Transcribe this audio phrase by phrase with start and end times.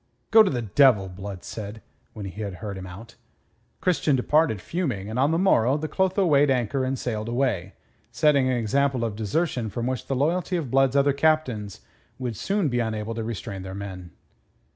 [0.31, 1.79] "Go to the devil!" Blood said,
[2.13, 3.13] when he had heard him out.
[3.81, 7.75] Christian departed fuming, and on the morrow the Clotho weighed anchor and sailed away,
[8.11, 11.81] setting an example of desertion from which the loyalty of Blood's other captains
[12.17, 14.09] would soon be unable to restrain their men.